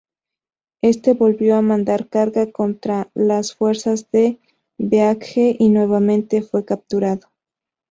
Éste 0.81 1.13
volvió 1.13 1.57
a 1.57 1.61
mandar 1.61 2.09
cargar 2.09 2.51
contra 2.51 3.11
las 3.13 3.53
fuerzas 3.53 4.09
de 4.09 4.39
Baekje, 4.79 5.55
y 5.59 5.69
nuevamente 5.69 6.41
fue 6.41 6.65
capturado. 6.65 7.29